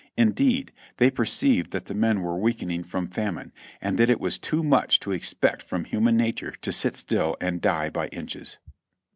Indeed 0.17 0.71
they 0.97 1.11
perceived 1.11 1.69
that 1.69 1.85
the 1.85 1.93
men 1.93 2.21
were 2.23 2.35
weakening 2.35 2.81
from 2.85 3.05
famine, 3.05 3.53
and 3.79 3.99
that 3.99 4.09
it 4.09 4.19
was 4.19 4.39
too 4.39 4.63
much 4.63 4.99
to 5.01 5.11
expect 5.11 5.61
from 5.61 5.85
human 5.85 6.17
nature 6.17 6.53
to 6.63 6.71
sit 6.71 6.95
still 6.95 7.37
and 7.39 7.61
die 7.61 7.91
by 7.91 8.07
inches. 8.07 8.57